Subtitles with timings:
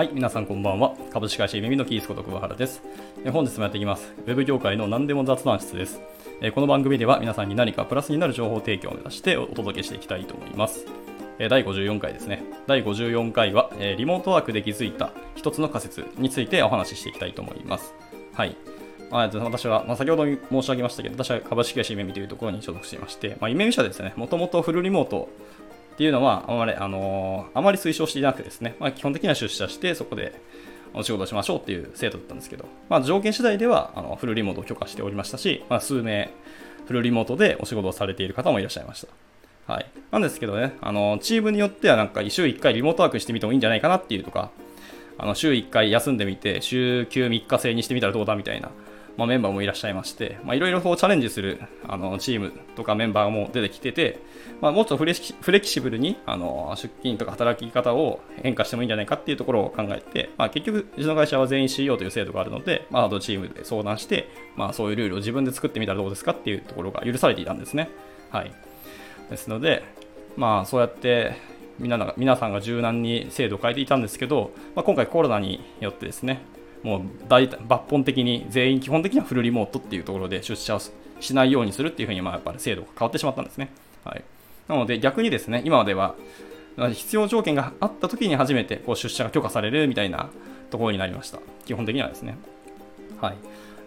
[0.00, 0.94] はい、皆さんこんばんは。
[1.12, 2.82] 株式会社耳のキースこと桑原です。
[3.30, 4.14] 本日もやっていきます。
[4.26, 6.00] ウェブ業界の何でも雑談室です。
[6.54, 10.86] この番組では皆さんに何かプラスになる情報提供を目指してお届けしていきたいと思います。
[11.50, 12.42] 第54回ですね。
[12.66, 17.92] 第54回は、リモートワークで気づいた一つの仮説についてお話ししていきたいと思います。
[18.32, 18.56] はい。
[19.10, 25.28] まあ、私は、まあ、先ほど申し上げましたけど、私は株式会社夢見というところに所属していまして、まあ、夢見社ですね、もともとフルリモート
[26.00, 30.32] っていうのはあまり、あのー、あまり推奨していなくてですね、まあ、基本的には出社してそこで
[30.94, 36.30] お仕事しましょうっていう制度だったんですけど、まあ、条件次第ではあのフルリモートを許可しておりましたし、まあ、数名
[36.86, 39.06] フルリモートでお仕事をされている方もいらっしゃいまし
[39.66, 39.74] た。
[39.74, 39.86] はい。
[40.10, 44.50] なんですけどね、あの、チームによってはなんか週1回リモートワークしてみてもいいんじゃないかなっていうとか、
[45.18, 48.70] あの、週1回休んでみて、週休3日制にしてみたらどうだみたいな、
[49.20, 54.18] まあ、メンバーもいらっしゃいまして、いろいろチャレンジするあのチームとかメンバーも出てきてて、
[54.62, 64.26] まあ、もっとフレキシブルにあの出勤とか働き方を変化してもいいんじゃないかっていうところを考えて、まあ、結局、うちの会社は全員 CEO という制度があるので、まあ、あとチームで相談して、
[64.56, 67.90] まあ、そういうルールを自分で作ってみたらどうですかっていうところが許されていたんですね。
[68.30, 68.52] はい、
[69.28, 69.82] ですので、
[70.38, 71.36] まあ、そうやって
[71.78, 76.40] 皆皆さんが柔軟に制度を変えていたんですけど、まあ、今回コロナによってですね、
[76.82, 80.80] もう大抜本的に全員基本的にはフルリモートっていうところで出社を
[81.20, 83.70] しないようにするっていうふうにまあやっぱり制度が変わってしまったんですね。
[84.04, 84.24] はい、
[84.68, 86.14] なので逆にですね、今までは
[86.92, 90.30] 必要条件があった時に初めてこう出社が許可されるみたいな
[90.70, 91.38] ところになりました。
[91.66, 92.38] 基本的にはですね。
[93.20, 93.36] はい。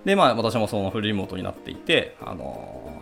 [0.05, 2.92] で、まあ私もそのフルリモートになっていて、あの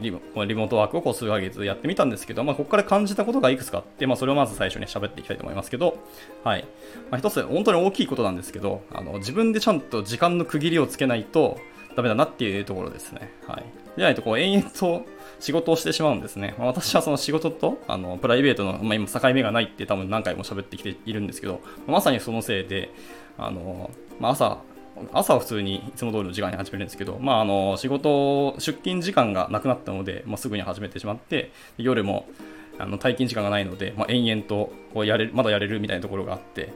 [0.00, 5.98] リモリモートワークをこう数ヶ月やってみたんですけど、まあ、ここから感じたことがいくつかあって、まあ、それをまず最初に喋っていきたいと思いますけど、
[6.44, 6.64] はい
[7.10, 11.58] まあ、一つ本当に大きいことなんですけどあの自分でちゃんと時間の区切りをつけないと
[11.96, 13.32] ダメだなっていうところですね。
[13.46, 13.64] はい、
[13.96, 15.04] でないとこう延々と
[15.40, 16.54] 仕事をしてしまうんですね。
[16.58, 22.92] まあ、私はその仕事とあのプライベートの、まあ、今境目がないって多分何回も喋ってきているんですけど、まさにそのせいで、
[23.38, 23.90] あの
[24.20, 24.58] まあ、朝
[25.12, 32.26] 朝は普通にいつも通りの時間に始めるんですけど、まあ、あの仕事、出勤時間がなくなったので、まあ、すぐに始めてしまって、夜も
[32.78, 36.72] あの退勤時間がないので、まあ、延々とこうやれまだやれるみたいなところがあって、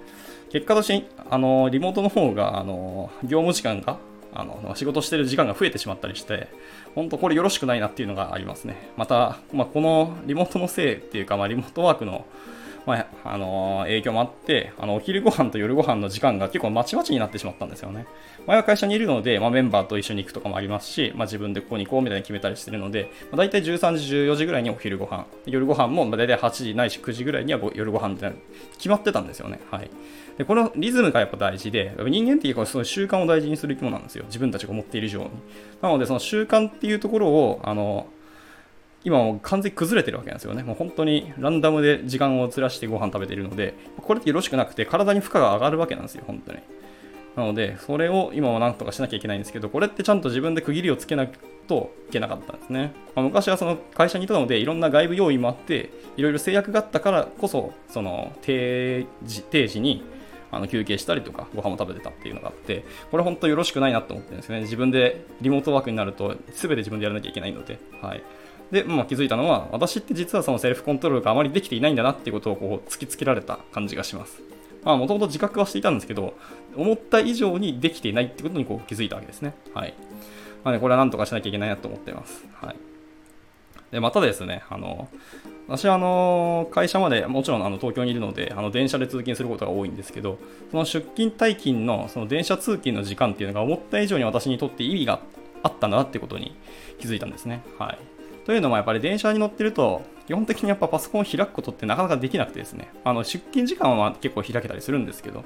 [0.50, 3.98] 結果としてあのリモートの方があの業務時間が
[4.32, 6.48] あの仕事してる時間が増えてしまったりして、
[6.94, 8.90] 本当これよろしくないなっていうのがありますね。
[8.96, 12.26] また、まあ、このリモートのせいっていうか、まあ、リモートワークの
[12.86, 18.06] まあ、あのー、影響もあって、あの、お昼ご飯と夜ご飯の時間が結構まちまちになってしまったんですよね。
[18.46, 28.32] 前は会社にいるので、まあ、メンバーと一緒に行くとかもありますし、まあ、自分でここに行こうみたいに決めたりしてるので、まあ、大体13時、14時ぐらいにお昼ご飯、夜ご飯も大体8時ないし9時ぐらいには夜ご飯って
[28.76, 29.60] 決まってたんですよね。
[29.70, 29.90] はい。
[30.36, 34.24] で、このリズムがやっぱ大事で、人間っていうかその習慣を大事にする生き物なんですよ。
[34.26, 35.30] 自分たちが思っている以上に。
[35.80, 38.08] なので、その習慣っていうところを、あの、
[39.04, 40.62] 今もう完全に崩れてるわけなんですよね。
[40.62, 46.58] もう本当にランダムで時間をずらしてご飯食べてるので、これってよろしくなくて体に負荷が上がるわけなんですよ、本当に。
[47.36, 51.30] なので、それを今はなんとかしなきゃいけないんですけど、これってちゃんと自分で区切りをつけない
[51.66, 52.92] といけなかったんですね。
[53.14, 60.04] まあ、昔はその会社にいたので、いろんな外部要因もあって、いろいろ制約があったからこそ、その定時定時に
[60.52, 64.60] あの休憩したりとか、ご飯も食べてたっていうのがあって、これ本当よろしくないなと思ってるんですね。
[64.60, 68.22] 自分でリモートワークになると、全て自分でやらなきゃいけないので、はい。
[68.70, 74.40] で、まあ、気づいたのは、私って実はそのセルフコントロールがあまりできていないんだなっていうことをこう突きつけられた感じがします。
[74.84, 76.34] まあ、もともと自覚はしていたんですけど、
[76.76, 79.54] 思った以上にできていないってことにこう気づいたわけですね。
[79.74, 79.94] はい。
[80.64, 82.44] まあね、これはなんとかしなきゃいけないなと思っています。
[82.60, 82.76] はい。
[83.92, 85.08] で、またですね、あの、
[85.66, 90.38] 私はあの会社までもちろんあの東京にいるのであの電車で通勤することが多いんですけど
[90.70, 95.20] その出勤退勤のその電車通勤の時間っていうのが思った以上に私にとって意味が
[95.62, 96.54] あったんだなってことに
[96.98, 97.62] 気づいたんですね。
[97.78, 97.98] はい、
[98.44, 105.44] というのもやっぱり電車に乗ってると、基本的にやっぱパソコンを開くことってなかなかできなくてですね、あの出勤時間は結構開けたりするんですけど、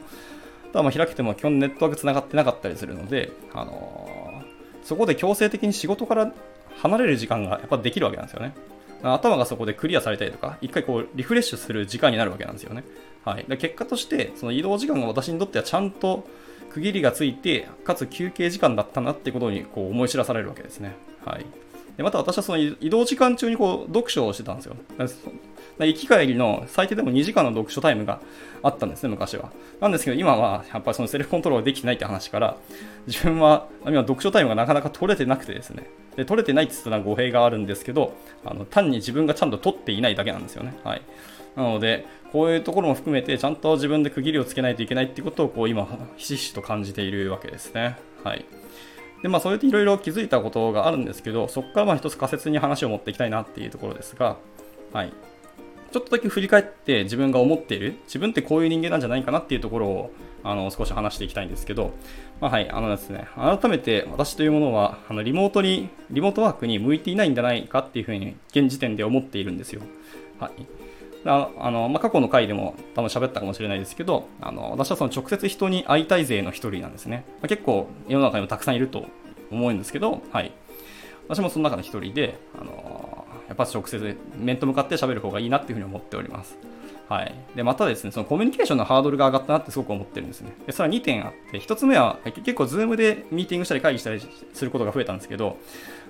[0.72, 6.32] ただま開けても基本ネットワーク繋がってなかったりするので、あのー、そこで強制的に仕事から
[6.76, 8.54] 離れる時間がやっぱできるわけなんですよね。
[9.03, 12.84] 頭がそこでクリアされたりとか、一回こうリフレッシュする時間になるわけなんですよね。
[13.24, 16.27] はい、で結果として、その移動時間が私にとってはちゃんと
[16.71, 20.97] 区切りがついて、かつ休憩時間だったなってことにこう思い知らされるわけですね。
[21.24, 21.47] はい。
[21.98, 24.77] でまた私はその移動時間中にこう読書をしてたんですよ。
[25.80, 28.21] 行き帰りの最低でも2時間の読書タイムが
[28.62, 29.50] あったんですね、昔は。
[29.80, 32.56] なんですけど、今はやっぱりそのセルフコントロールできてないって話から、
[33.09, 40.78] 自分は今読書タイムがなかなか取れてなくてですね、で取れてないって言ったら語弊があるんですけど、あの単に自分がちゃんと取っていないだけなんですよね。
[40.84, 41.03] はい。
[41.56, 47.97] なので、こういうところも含めて、ちゃんと自分で区切りをつけないといけないってことを、こう今、ひしひしと感じているわけですね。
[48.22, 48.44] はい。
[49.22, 54.36] で、まあ、そうやっていろいろ気づいたことがあるんですけど、そこからまあ一つ仮説に話を持っていきたいなっていうところですが、
[54.92, 55.12] はい。
[55.91, 60.10] ちょっとだけ振り返って自分が思っている、自分ってこういう人間なんじゃないかなっていうところを、
[60.44, 61.92] あの、少し話していきたいんですけど、
[62.41, 69.80] まあ、はい、あのですね、改めて私というものは、あの、リモートに、リモートワークに向いていないんじゃないかっていうふうに、現時点で思っているんですよ。
[70.38, 70.78] はい。
[71.24, 77.24] あの、まあ、過去の回でも多分喋ったかもしれないですけど、あの、私はその直接人に会いたい勢の一人なんですね。
[77.41, 79.06] まあ、結構世の中にもたくさんいると
[79.50, 80.53] 思うんですけど、はい。
[81.28, 86.56] 私もその中の一人で、あの、やっぱ直接面と向かって喋る方がいいなっていうふうに思っております。
[87.09, 87.34] はい。
[87.57, 90.53] で、またですね、そのコミュニケーションのハードルが上がったなってすごく思ってるんですね。
[90.66, 94.21] で、それは2点あって、1つ目は結構 Zoom でミーティングしたり会議したり
[94.53, 95.57] することが増えたんですけど、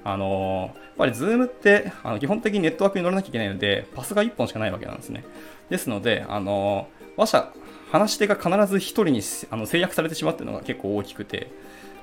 [0.03, 5.25] あのー、やっぱり Zoom ってあの基本的にネットワークに乗らなきゃいけないので、パスが1本しかないわけなんですね。
[5.71, 7.53] ですので、あのー、話者、
[7.93, 11.49] 話し手が必ず1人にあの制約されてしまうっていうのが結構大きくて、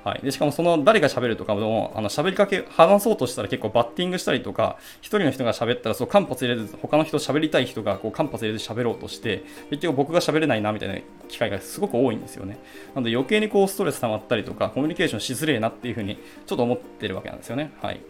[0.06, 12.56] はい、でしかもその誰が喋るとかもあの喋りかけ話そうとしたら結構バッティングしたりとか1人の人が喋ったらそう間髪入れず他の人喋りたい人がこう間髪入れず喋ろうとして結局僕が喋れないなみたいな機会がすごく多いんですよね。
[12.94, 17.72] なので余計にこうストレス溜まったりとかコミュニケーションしづれえなっていうふうにちょっと思ってるわけなんですよね。
[17.82, 18.00] はい。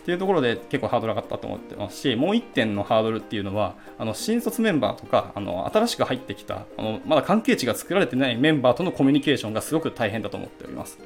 [0.00, 10.98] っていうところで結構ハードル上がったと思ってますし、もう1点のハードルっていうのは、あの新卒メンバーとか、あの新しく入ってきたあの、まだ関係値が作られてないメンバーとのコミュニケーションがすごく大変だと思っております。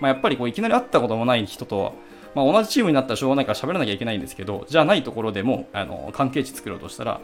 [0.00, 1.94] まあ、やっぱりこういきなり会ったこともない人と、
[2.34, 7.20] まあ、同じチームになったらしょうがないから喋らなきゃいけないんですけど、じゃないところでもあの関係値作ろうとしたら、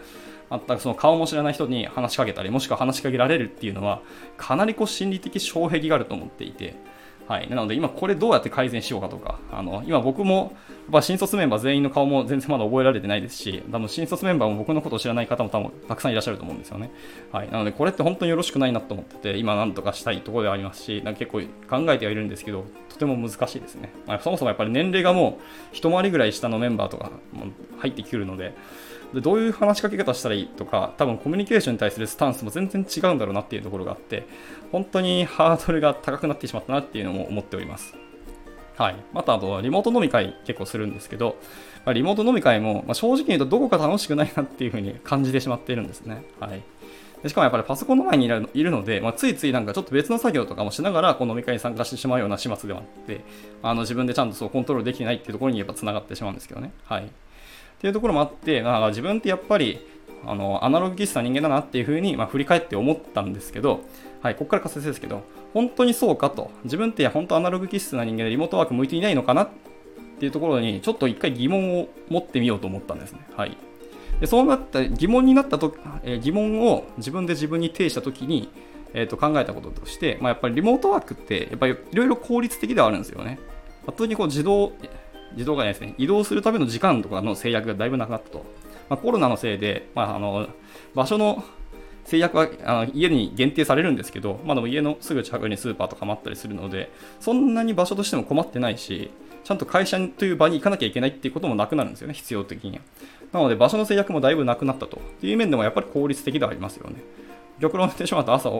[0.50, 4.00] 全くその顔も知らない人に話しかけたり、もしくは話しかけられるっていうのは、
[4.36, 6.74] かなりこう心理的障壁があると思っていて、
[7.28, 10.56] はい、なので今これどうやって改善しようかとか、あの今僕も
[10.90, 16.90] やっ新卒メンバー全員の顔も全然まだ覚えられてないですし、多分新卒メンバーも僕のことを知らない方も多分たくさんいらっしゃると思うんですよね。
[17.30, 23.92] はい、なのでこれって本当によろしくないなと思ってて、今なんとかしたいところではありますし、なんか結構考えてはいるんですけど、とても難しいですね。
[24.06, 25.38] まあ、そもそもやっぱり年齢がも
[25.72, 27.10] う一回りぐらい下のメンバーとか
[27.78, 28.54] 入ってくるので、
[29.14, 34.26] でどういう話しかけ方したらいいとか、多分コミュニケーションに対するスタンスも全然違うんだろうなっていうところがあって、
[34.70, 37.94] 本当にハードルが高くなってしまったなっていうのも思っております。
[38.76, 38.96] はい。
[39.12, 41.36] また、あと、リモート飲み会結構するんですけど、
[41.84, 46.22] まあ、リモート飲み会も、まあ、正直言うとどこか楽しくないなっていうふうに感じてしまっているんですね。
[46.38, 46.62] はい。
[47.22, 53.24] でしかもやっぱりパソコンの前にいるので、まあ、ついついなんかちょっと別の作業とかもしながらこの飲み会に参加してしまうような始末ではあって、
[53.62, 56.72] あの自分でちゃんとそうコントロールできないっていうところにやっぱ繋がってしまうんですけどね。
[56.84, 57.10] はい。
[57.78, 59.78] っていうところもあって、なんか自分ってやっぱり、
[60.26, 63.80] あの、アナログ気質な人間だなっていうふうに、まあ、振り返って思ったんですけど、
[64.20, 65.22] はい、ここから仮説ですけど、
[65.54, 69.48] 本当にそうかと、自分って本当アナログ気質な人間でリモートワーク向いていないのかなっ
[70.18, 73.20] ていうところに、ちょっと一回疑問を持ってみようと思ったんですね。
[73.36, 73.56] はい。
[74.20, 78.50] でそうなった疑問になったと、えー、疑問を自分で自分に呈したときに、
[78.92, 83.38] えー、と考えたこととして、まあ、やっぱりリモートワークってやっぱりいろいろ効率的ではあるんですよね。
[83.86, 84.72] 普通にこう自動
[85.32, 88.44] 自動がですね、移動するための時間とかの制約がだいぶなくなったと。
[88.88, 90.48] まあ、コロナのせいで、まあ、あの
[90.94, 91.44] 場所の
[92.04, 96.90] 制約はあの家に限定されるんですけど、まあ、でも家のすぐ近くにスーパーとかもあったりするので、
[97.20, 99.10] そんなに場所としても困ってないし、
[99.44, 102.82] ちゃんと会社という場に行かなきゃいけないっていうこともなくなるんですよね、必要的には。
[103.32, 104.96] なので、場所の制約もだいぶなくなったと。
[104.96, 106.96] っていう面でもやっぱり効率的ではありますよね。
[107.60, 108.50] 極論してしまうと朝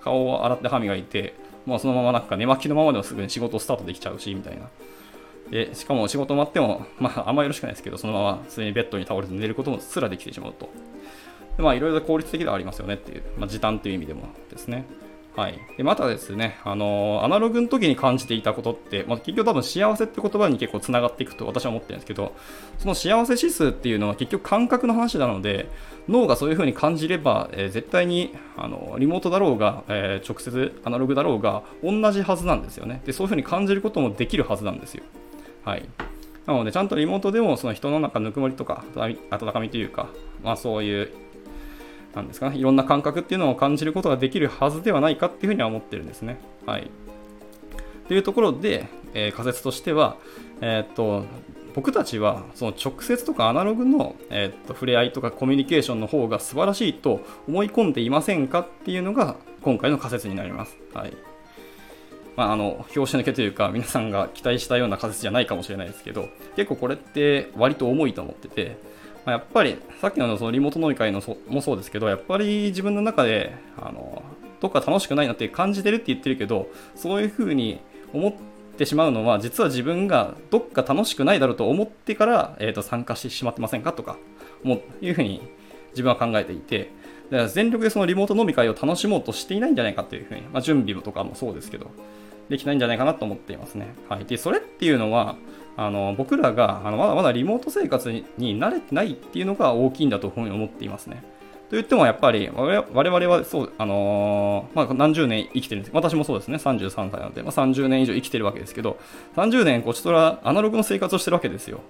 [0.00, 1.34] 顔を洗って歯磨いて、
[1.66, 4.68] まあ、そのままなんか寝巻きのままでもすぐに仕事スタートできちゃうし、みたいな。
[5.50, 10.68] でしかも仕事終わっても、まあ、あんまよろしくないですけど、そのまま普通にベッドに倒れて寝ることすらできてしまうと。
[11.56, 14.84] でまあ、いろいろ効率的ではありますよねっていう、まあ、時短という意味でもですね。
[15.36, 22.32] はい、でまたですね、あのー、アナログの時に感じていたことって、まあ、結局多分幸せって言葉に結構つながっていくと私は思ってるんですけど、
[22.78, 25.68] その幸せ指数っていうのは結局感覚の話なので、
[26.08, 33.02] 脳がそういう風に感じれば、えー、絶対にあのリモートだろうが、えー、直接アナログだろうが同じはずなんですよね。
[33.04, 35.04] で、そういう風に感じることもできるはずなんですよ。
[35.66, 35.86] はい。
[36.46, 38.84] なので、ちゃんとリモートでもその人の中ぬくもりとか
[39.30, 40.08] 温かみというか、
[40.42, 41.12] まあそういう、
[42.14, 46.38] なんですかね、いろんな感覚っていうのを感じることができるはずではないかっていうふうには思ってるんですね。
[46.64, 46.88] はい。
[48.06, 50.16] というところで、えー、仮説としては、
[50.60, 51.24] えー、っと、
[51.74, 60.78] 僕たちはその直接とかアナログの、えー、っと触れ合いとかコミュニケーションの方が素晴らしいと思い込んでいませんかっていうのが今回の仮説になります。
[60.94, 61.12] はい。
[62.36, 68.76] まあ、あの拍子抜けというか皆さんが期待したような仮説じゃないかもしれないですけど結構これって割と重いと思ってて、
[69.24, 74.22] まあ、やっぱりさっきのそのリモート飲み会のそもそうですけどやっぱり自分の中であの
[74.60, 77.80] どっか楽しくないなって感じてるって言ってるけどそういうふうに
[78.12, 78.32] 思っ
[78.76, 84.18] てしまうのは実は自分がどっか楽しくないだろうと思ってから、えー、と参加してしまってませんかとか
[84.62, 85.40] もいうふうに
[85.90, 86.90] 自分は考えていて
[87.30, 91.90] だから全力でそのリモート飲み会を楽しもうとしていないんじゃないかというふうに、まあ、準備とかもそうですけど
[92.48, 93.94] できないんじゃないかなと思っていますね。
[94.08, 94.24] はい。
[94.24, 95.36] で、それっていうのは、
[95.76, 98.24] あの僕らがあのまだまだリモート生活に
[98.58, 101.22] 慣れてないっていうのが大きいんだというふうに思っていますね。
[101.68, 108.98] と言ってもやっぱり我々はそう、あのー、まあ、何十年生きてるんです私もそうですね、33歳なので、まあ、30年以上生きてるわけですけど、
[109.34, 111.80] 30年こちとらアナログの生活をしてるわけですよ。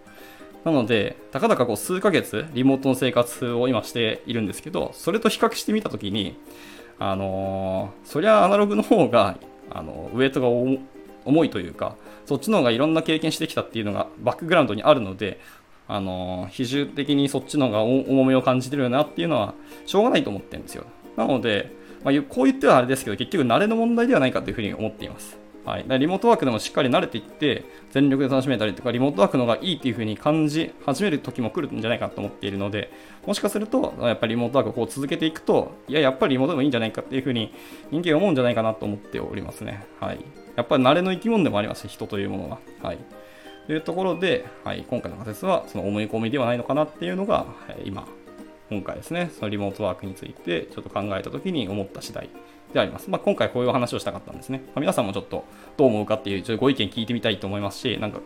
[0.65, 6.39] なので、たかだかこう数ヶ月リモートの生活を今しているんですけど、それと比較してみたときに、
[6.99, 9.37] あのー、そりゃアナログの方が、
[9.71, 15.41] あのウエイトが重いというか、そっちの方がいろんな経験してきたっていうのがバックグラウンドにあるので、
[15.89, 19.55] あの比重的にそっちの方が重みを感じてるよなっていうのは
[19.87, 20.85] しょうがないと思ってるんですよ。
[21.17, 21.73] なので、
[22.05, 25.39] まあ、こう言ってはあれですけど、結局慣れの問題ではないかというふうに思っています。
[25.67, 32.93] はい、だリモートワークでもしっかり慣れていって、全力で楽しめたりとか、リモートワークの方がいいっていう風に感じ始める時も来るんじゃないかと思っているので、
[33.27, 37.53] もしかすると、やっぱりリモートワークをこう続けていくと、いや、やっぱりリモートでもいいんじゃないかっていう風に
[37.91, 39.85] 人間思うんじゃないかなと思っておりますね。
[39.99, 40.21] はい。
[40.55, 42.59] やっぱり慣れの生き物でもあります、人というものは。
[42.81, 42.99] はい。
[43.67, 47.45] というところで、はい、今回の仮説はその思い込みではないのかなっていうのが、
[47.85, 48.07] 今、
[48.71, 52.31] 今回ですね、そのリモートワークについてちょっと考えたときに思った次第
[52.73, 53.09] であります。
[53.11, 54.63] まあ、今回こういうお話をしたかったんですね。
[54.67, 55.45] まあ、皆さんもちょっと
[55.77, 58.21] どう思うかっていうちょっとご意見聞いてみたいと思いますし、なんか、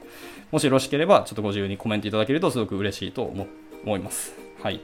[0.50, 4.34] もしよろしければちょっとご自由にコメントいただけるとすごく嬉しいと思います。
[4.62, 4.80] はい。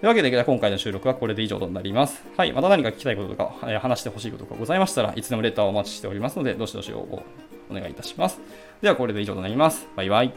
[0.00, 2.22] いうわけで、今回の収録はこれで以上となります。
[2.36, 2.52] はい。
[2.52, 7.22] また何か聞きたいこととか、え話してほしいことがございましたらいつでもレターをお待ちしておりますので、どしどし応募
[7.70, 8.38] お願いいたします。
[8.82, 9.88] では、これで以上となります。
[9.96, 10.32] バイバイ。